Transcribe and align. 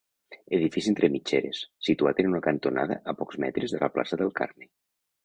Edifici 0.57 0.89
entre 0.91 1.09
mitgeres, 1.15 1.59
situat 1.87 2.21
en 2.23 2.29
una 2.29 2.41
cantonada 2.47 2.97
a 3.13 3.15
pocs 3.21 3.39
metres 3.45 3.77
de 3.77 3.83
la 3.85 3.91
plaça 3.99 4.21
del 4.23 4.33
Carme. 4.41 4.69